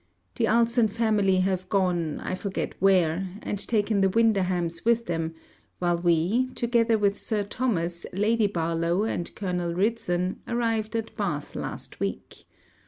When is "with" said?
4.83-5.05, 6.97-7.19